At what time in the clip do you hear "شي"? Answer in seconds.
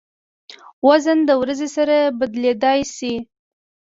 2.95-3.13